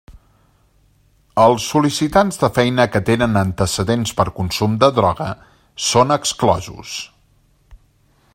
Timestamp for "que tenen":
2.95-3.39